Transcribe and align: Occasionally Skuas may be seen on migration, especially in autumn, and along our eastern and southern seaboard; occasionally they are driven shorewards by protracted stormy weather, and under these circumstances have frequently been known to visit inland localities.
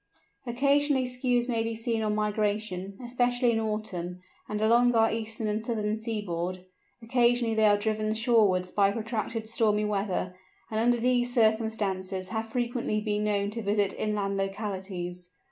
Occasionally 0.47 1.05
Skuas 1.05 1.47
may 1.47 1.61
be 1.61 1.75
seen 1.75 2.01
on 2.01 2.15
migration, 2.15 2.97
especially 3.03 3.51
in 3.51 3.59
autumn, 3.59 4.19
and 4.49 4.59
along 4.59 4.95
our 4.95 5.11
eastern 5.11 5.47
and 5.47 5.63
southern 5.63 5.95
seaboard; 5.95 6.65
occasionally 7.03 7.53
they 7.53 7.67
are 7.67 7.77
driven 7.77 8.11
shorewards 8.15 8.71
by 8.71 8.89
protracted 8.89 9.47
stormy 9.47 9.85
weather, 9.85 10.33
and 10.71 10.79
under 10.79 10.97
these 10.97 11.31
circumstances 11.31 12.29
have 12.29 12.49
frequently 12.49 12.99
been 12.99 13.23
known 13.23 13.51
to 13.51 13.61
visit 13.61 13.93
inland 13.95 14.37
localities. 14.37 15.29